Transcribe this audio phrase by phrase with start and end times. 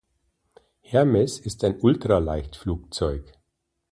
[0.81, 3.33] Hermes ist ein Ultraleichtflugzeug.